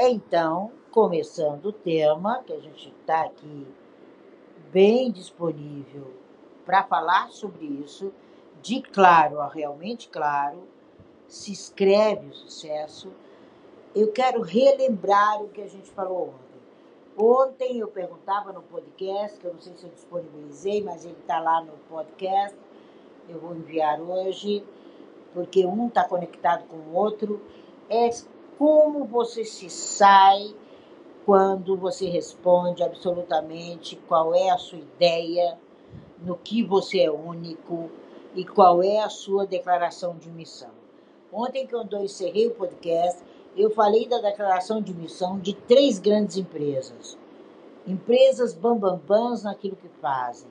[0.00, 3.66] Então, começando o tema, que a gente está aqui
[4.70, 6.14] bem disponível
[6.64, 8.12] para falar sobre isso,
[8.62, 10.68] de claro a realmente claro,
[11.26, 13.10] se escreve o sucesso.
[13.92, 16.60] Eu quero relembrar o que a gente falou ontem.
[17.16, 21.40] Ontem eu perguntava no podcast, que eu não sei se eu disponibilizei, mas ele está
[21.40, 22.56] lá no podcast.
[23.28, 24.64] Eu vou enviar hoje,
[25.34, 27.42] porque um está conectado com o outro.
[27.90, 28.08] É
[28.58, 30.52] como você se sai
[31.24, 35.56] quando você responde absolutamente qual é a sua ideia,
[36.18, 37.88] no que você é único
[38.34, 40.70] e qual é a sua declaração de missão.
[41.32, 43.22] Ontem, quando eu encerrei o podcast,
[43.56, 47.16] eu falei da declaração de missão de três grandes empresas.
[47.86, 50.50] Empresas bambambãs naquilo que fazem.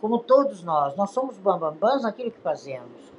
[0.00, 3.12] Como todos nós, nós somos bambambãs naquilo que fazemos.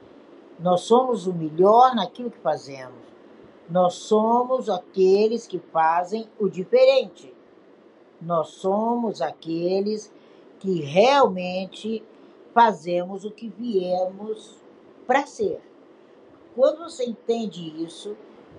[0.59, 3.14] Nós somos o melhor naquilo que fazemos.
[3.69, 7.33] Nós somos aqueles que fazem o diferente.
[8.21, 10.11] Nós somos aqueles
[10.59, 12.03] que realmente
[12.53, 14.61] fazemos o que viemos
[15.05, 15.61] para ser.
[16.55, 18.15] Quando você entende isso,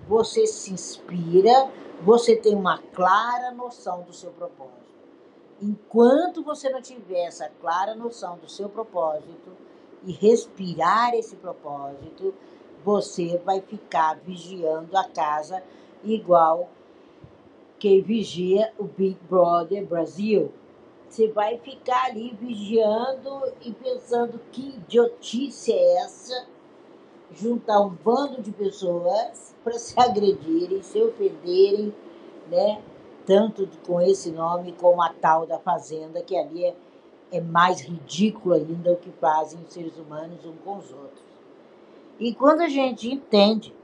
[0.07, 4.77] você se inspira, você tem uma clara noção do seu propósito.
[5.61, 9.51] Enquanto você não tiver essa clara noção do seu propósito
[10.03, 12.33] e respirar esse propósito,
[12.83, 15.63] você vai ficar vigiando a casa
[16.03, 16.69] igual
[17.79, 20.51] quem vigia o Big Brother Brasil.
[21.07, 26.47] Você vai ficar ali vigiando e pensando que idiotice é essa
[27.31, 31.93] juntar um bando de pessoas para se agredirem, se ofenderem,
[32.49, 32.81] né?
[33.25, 36.75] Tanto com esse nome como a tal da fazenda, que ali é,
[37.31, 41.36] é mais ridículo ainda o que fazem os seres humanos uns com os outros.
[42.19, 43.75] E quando a gente entende,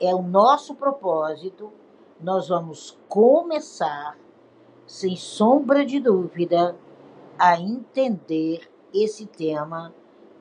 [0.00, 1.72] é o nosso propósito,
[2.20, 4.18] nós vamos começar,
[4.84, 6.76] sem sombra de dúvida,
[7.38, 9.94] a entender esse tema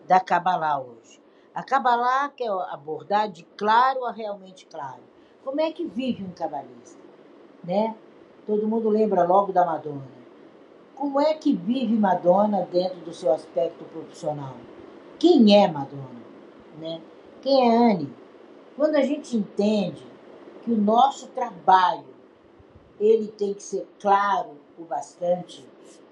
[0.08, 1.22] da Kabbalah hoje.
[1.54, 5.04] A Kabbalah quer abordar de claro a realmente claro.
[5.44, 7.00] Como é que vive um cabalista?
[7.64, 7.96] Né?
[8.48, 10.24] Todo mundo lembra logo da Madonna.
[10.96, 14.56] Como é que vive Madonna dentro do seu aspecto profissional?
[15.20, 16.23] Quem é Madonna?
[16.78, 17.02] Né?
[17.42, 18.14] Quem é Anne?
[18.76, 20.06] Quando a gente entende
[20.64, 22.14] que o nosso trabalho
[23.00, 25.66] ele tem que ser claro o bastante,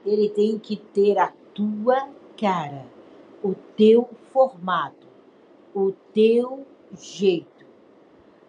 [0.05, 2.85] ele tem que ter a tua cara,
[3.44, 5.01] o teu formato
[5.73, 7.66] o teu jeito.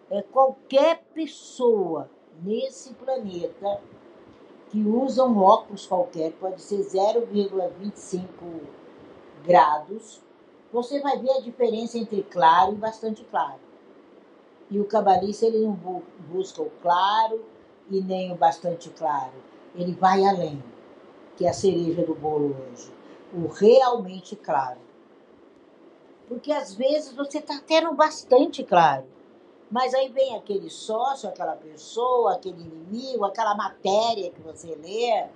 [0.09, 2.09] É qualquer pessoa
[2.43, 3.81] nesse planeta
[4.69, 8.27] que usa um óculos qualquer, pode ser 0,25
[9.45, 10.21] graus,
[10.73, 13.59] você vai ver a diferença entre claro e bastante claro.
[14.71, 15.73] E o cabalista ele não
[16.27, 17.45] busca o claro
[17.91, 19.33] e nem o bastante claro.
[19.75, 20.61] Ele vai além,
[21.37, 22.91] que é a cereja do bolo hoje.
[23.31, 24.79] O realmente claro.
[26.27, 29.05] Porque às vezes você está tendo bastante claro.
[29.69, 35.27] Mas aí vem aquele sócio, aquela pessoa, aquele inimigo, aquela matéria que você lê,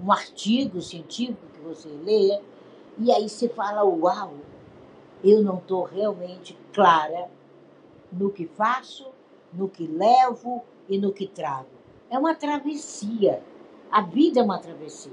[0.00, 2.40] um artigo científico que você lê,
[2.98, 4.34] e aí você fala: Uau,
[5.22, 7.28] eu não estou realmente clara
[8.12, 9.06] no que faço,
[9.52, 11.68] no que levo e no que trago.
[12.10, 13.42] É uma travessia.
[13.90, 15.12] A vida é uma travessia.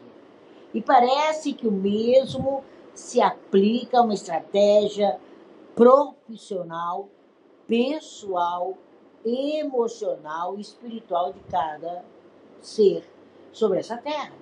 [0.73, 5.19] E parece que o mesmo se aplica a uma estratégia
[5.73, 7.09] profissional,
[7.67, 8.77] pessoal,
[9.25, 12.03] emocional e espiritual de cada
[12.61, 13.03] ser
[13.51, 14.33] sobre essa terra.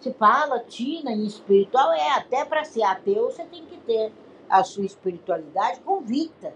[0.00, 4.12] Se fala tina em espiritual, é até para ser ateu você tem que ter
[4.48, 6.52] a sua espiritualidade convicta.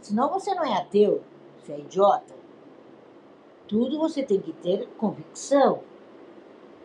[0.00, 1.22] Senão você não é ateu,
[1.58, 2.34] você é idiota.
[3.66, 5.80] Tudo você tem que ter convicção.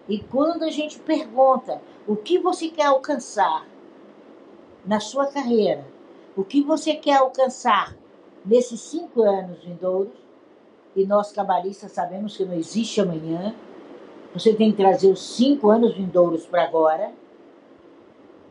[0.07, 3.67] E quando a gente pergunta o que você quer alcançar
[4.85, 5.85] na sua carreira,
[6.35, 7.95] o que você quer alcançar
[8.45, 10.13] nesses cinco anos vindouros,
[10.95, 13.53] e nós cabalistas sabemos que não existe amanhã,
[14.33, 17.11] você tem que trazer os cinco anos vindouros para agora,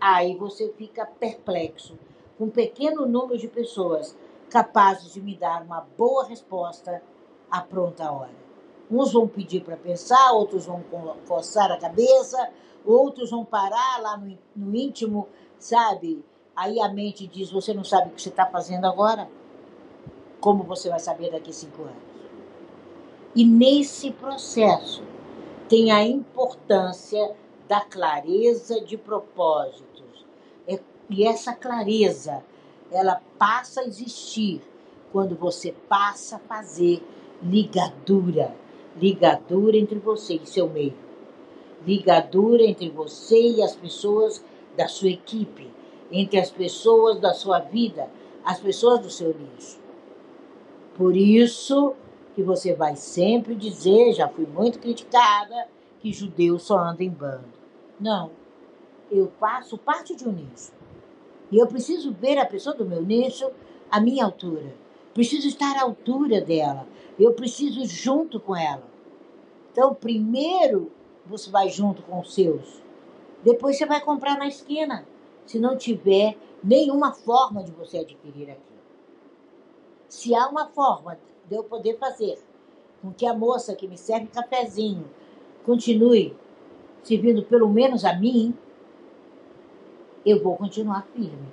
[0.00, 1.98] aí você fica perplexo
[2.36, 4.16] com um pequeno número de pessoas
[4.48, 7.02] capazes de me dar uma boa resposta
[7.50, 8.48] à pronta hora.
[8.90, 10.82] Uns vão pedir para pensar, outros vão
[11.26, 12.50] coçar a cabeça,
[12.86, 15.28] outros vão parar lá no, no íntimo,
[15.58, 16.24] sabe?
[16.56, 19.28] Aí a mente diz: Você não sabe o que você está fazendo agora?
[20.40, 22.08] Como você vai saber daqui a cinco anos?
[23.34, 25.02] E nesse processo
[25.68, 27.36] tem a importância
[27.68, 30.24] da clareza de propósitos.
[30.66, 30.80] É,
[31.10, 32.42] e essa clareza,
[32.90, 34.62] ela passa a existir
[35.12, 37.02] quando você passa a fazer
[37.42, 38.54] ligadura,
[38.96, 40.94] ligadura entre você e seu meio,
[41.86, 44.44] ligadura entre você e as pessoas
[44.76, 45.70] da sua equipe,
[46.10, 48.08] entre as pessoas da sua vida,
[48.44, 49.78] as pessoas do seu nicho.
[50.96, 51.94] Por isso
[52.34, 55.68] que você vai sempre dizer, já fui muito criticada,
[56.00, 57.57] que judeu só anda em bando.
[58.00, 58.30] Não,
[59.10, 60.72] eu faço parte de um nicho.
[61.50, 63.50] E eu preciso ver a pessoa do meu nicho
[63.90, 64.74] à minha altura.
[65.14, 66.86] Preciso estar à altura dela.
[67.18, 68.86] Eu preciso junto com ela.
[69.72, 70.92] Então, primeiro
[71.26, 72.82] você vai junto com os seus.
[73.42, 75.06] Depois você vai comprar na esquina,
[75.46, 78.78] se não tiver nenhuma forma de você adquirir aquilo.
[80.08, 81.18] Se há uma forma
[81.48, 82.38] de eu poder fazer
[83.00, 85.08] com que a moça que me serve cafezinho
[85.64, 86.34] continue
[87.02, 88.54] servindo pelo menos a mim,
[90.24, 91.48] eu vou continuar firme.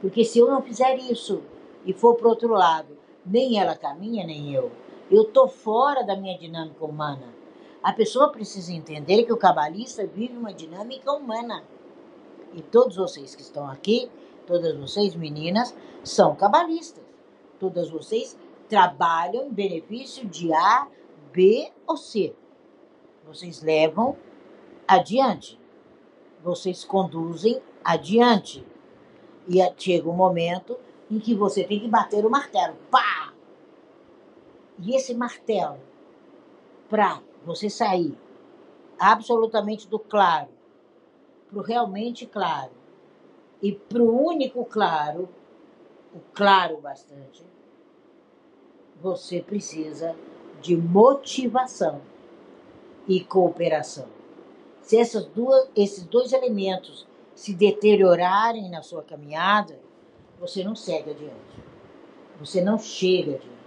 [0.00, 1.42] Porque se eu não fizer isso
[1.84, 4.70] e for para outro lado, nem ela caminha, nem eu.
[5.10, 7.34] Eu estou fora da minha dinâmica humana.
[7.82, 11.62] A pessoa precisa entender que o cabalista vive uma dinâmica humana.
[12.54, 14.10] E todos vocês que estão aqui,
[14.46, 17.04] todas vocês meninas, são cabalistas.
[17.58, 18.38] Todas vocês
[18.68, 20.86] trabalham em benefício de A,
[21.32, 22.34] B ou C.
[23.26, 24.16] Vocês levam
[24.88, 25.60] adiante.
[26.42, 28.66] Vocês conduzem adiante.
[29.46, 30.76] E chega um momento
[31.10, 32.76] em que você tem que bater o martelo.
[32.90, 33.32] Pá!
[34.80, 35.78] E esse martelo,
[36.88, 38.16] para você sair
[38.98, 40.48] absolutamente do claro
[41.48, 42.72] para o realmente claro
[43.60, 45.28] e para o único claro,
[46.14, 47.44] o claro bastante,
[49.00, 50.14] você precisa
[50.60, 52.00] de motivação
[53.06, 54.17] e cooperação.
[54.88, 59.78] Se essas duas, esses dois elementos se deteriorarem na sua caminhada,
[60.40, 61.62] você não segue adiante.
[62.40, 63.58] Você não chega adiante.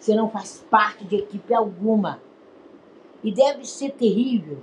[0.00, 2.18] Você não faz parte de equipe alguma.
[3.22, 4.56] E deve ser terrível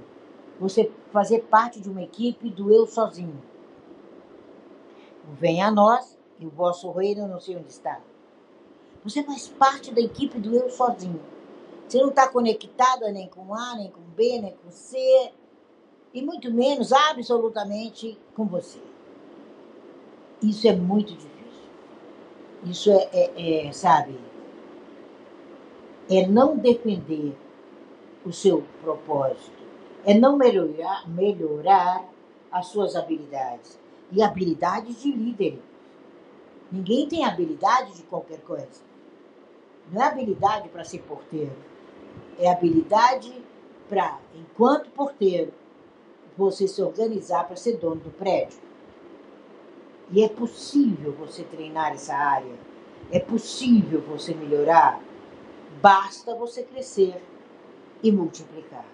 [0.59, 3.39] você fazer parte de uma equipe do eu sozinho.
[5.33, 8.01] Venha a nós e o vosso reino não sei onde está.
[9.04, 11.21] Você faz parte da equipe do eu sozinho.
[11.88, 15.31] Você não está conectada nem com A, nem com B, nem com C,
[16.13, 18.80] e muito menos absolutamente com você.
[20.42, 21.31] Isso é muito difícil.
[22.66, 24.19] Isso é, é, é sabe,
[26.10, 27.36] é não defender
[28.25, 29.63] o seu propósito,
[30.06, 32.08] é não melhorar, melhorar
[32.52, 33.80] as suas habilidades
[34.12, 35.60] e habilidades de líder.
[36.72, 38.81] Ninguém tem habilidade de qualquer coisa.
[39.92, 41.56] Não é habilidade para ser porteiro.
[42.38, 43.34] É habilidade
[43.90, 45.52] para, enquanto porteiro,
[46.42, 48.60] você se organizar para ser dono do prédio.
[50.12, 52.54] E é possível você treinar essa área.
[53.12, 55.00] É possível você melhorar.
[55.82, 57.22] Basta você crescer
[58.02, 58.86] e multiplicar.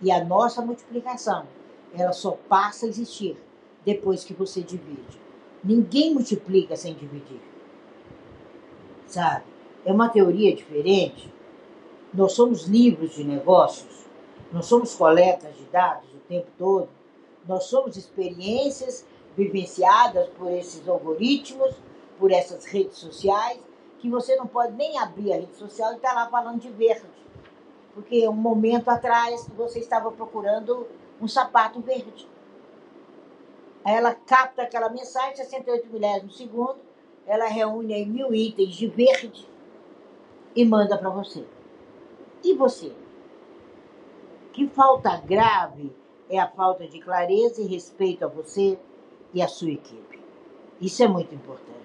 [0.00, 1.46] E a nossa multiplicação,
[1.92, 3.36] ela só passa a existir
[3.84, 5.20] depois que você divide.
[5.62, 7.40] Ninguém multiplica sem dividir.
[9.06, 9.44] Sabe?
[9.84, 11.30] É uma teoria diferente.
[12.12, 14.06] Nós somos livros de negócios,
[14.50, 16.88] nós somos coletas de dados tempo todo,
[17.46, 21.74] nós somos experiências vivenciadas por esses algoritmos,
[22.18, 23.58] por essas redes sociais,
[23.98, 26.70] que você não pode nem abrir a rede social e estar tá lá falando de
[26.70, 27.06] verde.
[27.94, 30.86] Porque um momento atrás você estava procurando
[31.20, 32.28] um sapato verde.
[33.84, 36.76] Aí ela capta aquela mensagem, 68 milésimos segundo,
[37.26, 39.48] ela reúne aí mil itens de verde
[40.54, 41.44] e manda para você.
[42.42, 42.92] E você?
[44.52, 45.92] Que falta grave
[46.28, 48.78] é a falta de clareza e respeito a você
[49.32, 50.20] e a sua equipe.
[50.80, 51.78] Isso é muito importante.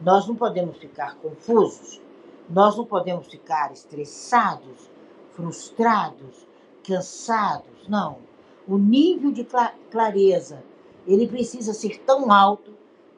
[0.00, 2.00] Nós não podemos ficar confusos,
[2.48, 4.90] nós não podemos ficar estressados,
[5.32, 6.46] frustrados,
[6.84, 7.88] cansados.
[7.88, 8.18] Não.
[8.66, 9.46] O nível de
[9.90, 10.62] clareza,
[11.06, 12.72] ele precisa ser tão alto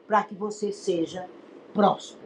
[0.07, 1.27] para que você seja
[1.73, 2.23] próspero.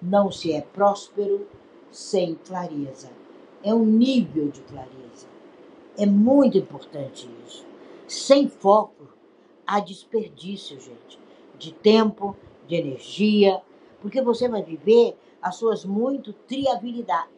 [0.00, 1.46] Não se é próspero
[1.90, 3.10] sem clareza.
[3.62, 5.29] É um nível de clareza.
[5.98, 7.66] É muito importante isso.
[8.06, 9.08] Sem foco,
[9.66, 11.18] há desperdício, gente,
[11.58, 13.60] de tempo, de energia,
[14.00, 17.30] porque você vai viver as suas muito triabilidades.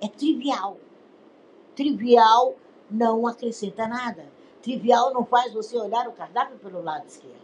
[0.00, 0.78] É trivial.
[1.74, 2.54] Trivial
[2.90, 4.26] não acrescenta nada.
[4.62, 7.38] Trivial não faz você olhar o cardápio pelo lado esquerdo.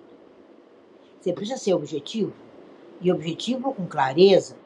[1.21, 2.33] Você precisa ser objetivo,
[3.01, 4.57] e objetivo com clareza.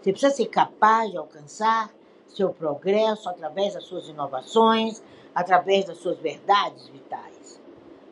[0.00, 1.92] Você precisa ser capaz de alcançar
[2.28, 5.02] seu progresso através das suas inovações,
[5.34, 7.60] através das suas verdades vitais.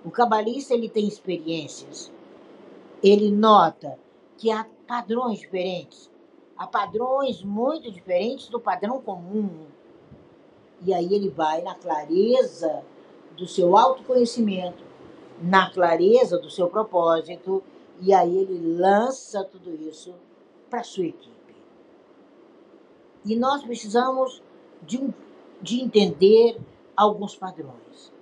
[0.04, 2.12] O cabalista ele tem experiências.
[3.02, 3.98] Ele nota
[4.36, 6.10] que há padrões diferentes
[6.56, 9.66] a padrões muito diferentes do padrão comum.
[10.84, 12.82] E aí ele vai na clareza
[13.36, 14.82] do seu autoconhecimento,
[15.40, 17.62] na clareza do seu propósito,
[18.00, 20.14] e aí ele lança tudo isso
[20.70, 21.35] para sua equipe.
[23.26, 24.40] E nós precisamos
[24.82, 25.12] de, um,
[25.60, 26.56] de entender
[26.96, 28.12] alguns padrões.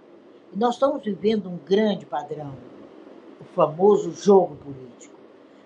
[0.51, 2.55] E nós estamos vivendo um grande padrão,
[3.39, 5.15] o famoso jogo político.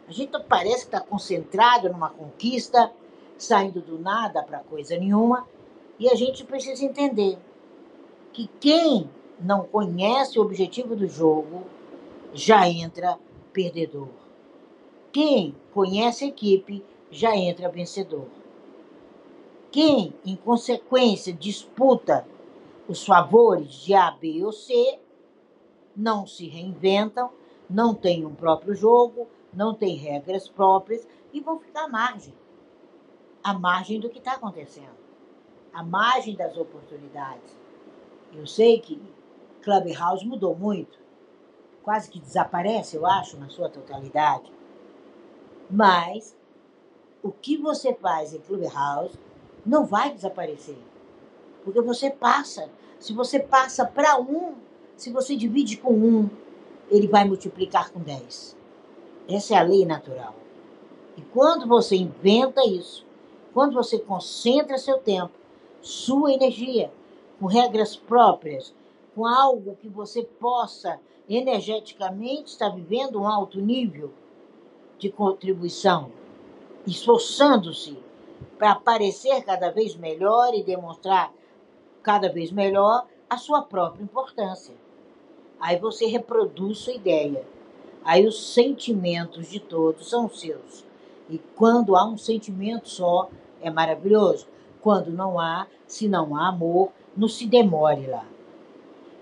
[0.09, 2.91] A gente parece que está concentrado numa conquista,
[3.37, 5.47] saindo do nada para coisa nenhuma,
[6.01, 7.39] e a gente precisa entender
[8.33, 11.63] que quem não conhece o objetivo do jogo
[12.35, 13.17] já entra
[13.53, 14.09] perdedor.
[15.13, 18.38] Quem conhece a equipe já entra vencedor.
[19.71, 22.27] Quem, em consequência, disputa
[22.89, 24.99] os favores de A, B ou C,
[25.95, 27.31] não se reinventam,
[27.69, 32.35] não tem um próprio jogo, não tem regras próprias e vão ficar à margem
[33.43, 34.97] à margem do que está acontecendo,
[35.73, 37.57] à margem das oportunidades.
[38.33, 39.01] Eu sei que
[39.63, 40.99] Clubhouse mudou muito,
[41.83, 44.53] quase que desaparece, eu acho, na sua totalidade.
[45.71, 46.37] Mas
[47.23, 49.19] o que você faz em Clubhouse
[49.69, 50.79] não vai desaparecer.
[51.63, 52.71] Porque você passa.
[52.99, 54.55] Se você passa para um,
[54.97, 56.31] se você divide com um,
[56.91, 58.57] ele vai multiplicar com dez.
[59.29, 60.35] Essa é a lei natural.
[61.17, 63.05] E quando você inventa isso,
[63.53, 65.33] quando você concentra seu tempo,
[65.83, 66.91] sua energia,
[67.39, 68.75] com regras próprias,
[69.15, 70.99] com algo que você possa
[71.29, 74.11] energeticamente estar vivendo um alto nível
[74.99, 76.11] de contribuição,
[76.87, 78.08] esforçando-se
[78.59, 81.33] para parecer cada vez melhor e demonstrar
[82.03, 84.75] cada vez melhor a sua própria importância.
[85.61, 87.45] Aí você reproduz sua ideia.
[88.05, 90.85] Aí os sentimentos de todos são seus.
[91.29, 93.29] E quando há um sentimento só,
[93.61, 94.47] é maravilhoso.
[94.81, 98.25] Quando não há, se não há amor, não se demore lá.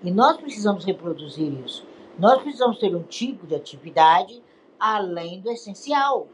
[0.03, 1.85] E nós precisamos reproduzir isso.
[2.19, 4.43] Nós precisamos ter um tipo de atividade
[4.79, 6.29] além do essencial.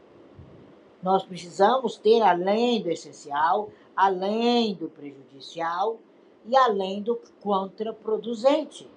[1.03, 5.99] Nós precisamos ter além do essencial, além do prejudicial
[6.45, 8.89] e além do contraproducente.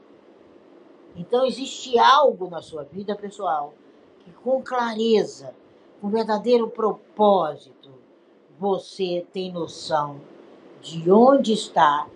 [1.16, 3.74] Então, existe algo na sua vida pessoal
[4.20, 5.52] que, com clareza,
[6.00, 7.90] com verdadeiro propósito,
[8.56, 10.20] você tem noção
[10.80, 12.06] de onde está,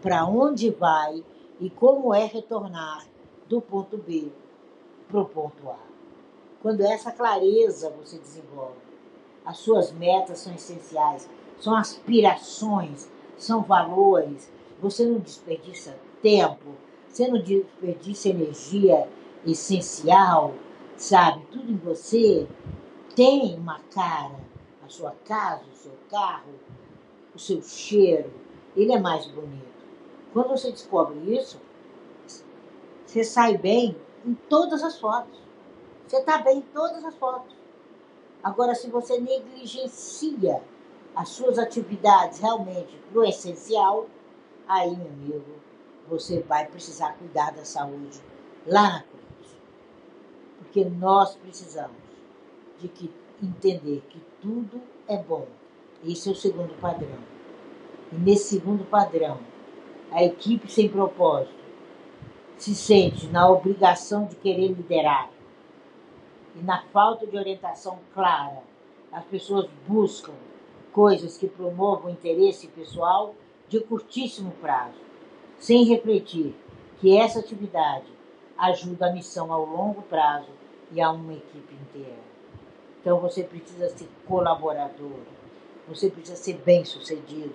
[0.00, 1.24] para onde vai
[1.58, 3.04] e como é retornar
[3.48, 4.30] do ponto B
[5.08, 5.78] para o ponto A.
[6.62, 8.89] Quando essa clareza você desenvolve,
[9.44, 11.28] as suas metas são essenciais,
[11.58, 14.50] são aspirações, são valores.
[14.80, 16.74] Você não desperdiça tempo,
[17.08, 19.08] você não desperdiça energia
[19.46, 20.54] essencial,
[20.96, 21.44] sabe?
[21.50, 22.46] Tudo em você
[23.14, 24.50] tem uma cara
[24.90, 26.52] sua casa, o seu carro,
[27.34, 28.30] o seu cheiro,
[28.76, 29.70] ele é mais bonito.
[30.32, 31.60] Quando você descobre isso,
[33.06, 35.38] você sai bem em todas as fotos.
[36.06, 37.54] Você está bem em todas as fotos.
[38.42, 40.62] Agora, se você negligencia
[41.14, 44.06] as suas atividades realmente para o essencial,
[44.66, 45.60] aí, meu amigo,
[46.08, 48.20] você vai precisar cuidar da saúde
[48.66, 49.60] lá na frente.
[50.58, 51.96] Porque nós precisamos
[52.78, 55.46] de que entender que tudo é bom.
[56.04, 57.18] Esse é o segundo padrão.
[58.12, 59.38] E nesse segundo padrão,
[60.10, 61.60] a equipe sem propósito
[62.56, 65.30] se sente na obrigação de querer liderar.
[66.60, 68.62] E na falta de orientação clara,
[69.10, 70.34] as pessoas buscam
[70.92, 73.34] coisas que promovam interesse pessoal
[73.66, 75.00] de curtíssimo prazo,
[75.58, 76.54] sem refletir
[76.98, 78.12] que essa atividade
[78.58, 80.50] ajuda a missão ao longo prazo
[80.92, 82.20] e a uma equipe inteira.
[83.00, 85.18] Então você precisa ser colaborador,
[85.88, 87.54] você precisa ser bem sucedido,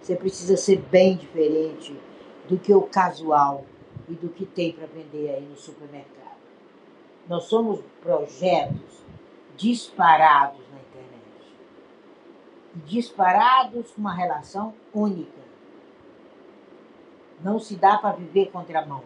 [0.00, 1.94] você precisa ser bem diferente
[2.48, 3.66] do que o casual
[4.08, 6.35] e do que tem para vender aí no supermercado.
[7.28, 9.04] Nós somos projetos
[9.56, 11.54] disparados na internet.
[12.86, 15.46] Disparados com uma relação única.
[17.40, 19.02] Não se dá para viver contramão.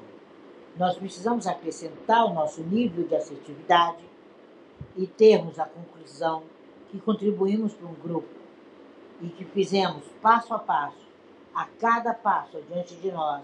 [0.76, 4.10] Nós precisamos acrescentar o nosso nível de assertividade,
[4.96, 6.42] e termos a conclusão
[6.90, 8.28] que contribuímos para um grupo
[9.20, 11.06] e que fizemos passo a passo,
[11.54, 13.42] a cada passo adiante de nós,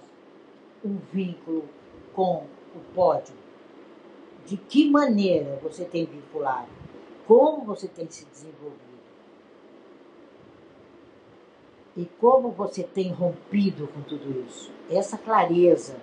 [0.84, 1.68] um vínculo
[2.14, 3.34] com o pódio.
[4.46, 6.68] De que maneira você tem vinculado?
[7.26, 8.86] Como você tem se desenvolvido?
[11.96, 14.70] E como você tem rompido com tudo isso?
[14.88, 15.96] Essa clareza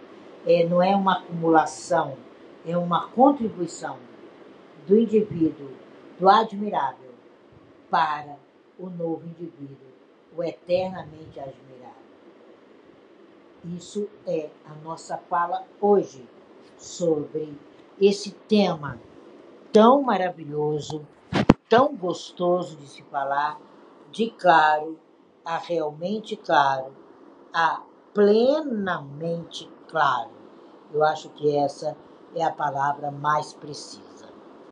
[0.46, 2.18] é, não é uma acumulação,
[2.66, 3.98] é uma contribuição
[4.86, 5.70] do indivíduo,
[6.20, 7.12] do admirável,
[7.90, 8.36] para
[8.78, 9.78] o novo indivíduo,
[10.36, 11.94] o eternamente admirado.
[13.78, 16.28] Isso é a nossa fala hoje
[16.78, 17.58] sobre
[18.00, 19.00] esse tema
[19.72, 21.06] tão maravilhoso,
[21.70, 23.60] tão gostoso de se falar,
[24.12, 25.00] de claro
[25.44, 26.94] a realmente claro,
[27.54, 27.82] a
[28.14, 30.32] plenamente claro.
[30.94, 31.98] Eu acho que essa
[32.36, 34.03] é a palavra mais precisa.